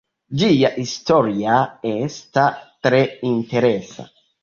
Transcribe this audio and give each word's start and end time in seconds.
Ĝia 0.43 0.71
historia 0.77 1.59
esta 1.91 2.49
tre 2.89 3.07
interesa. 3.33 4.13